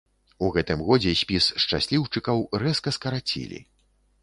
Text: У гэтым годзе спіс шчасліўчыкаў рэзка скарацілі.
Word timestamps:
У 0.45 0.47
гэтым 0.53 0.79
годзе 0.87 1.13
спіс 1.21 1.49
шчасліўчыкаў 1.65 2.43
рэзка 2.65 2.97
скарацілі. 2.99 3.63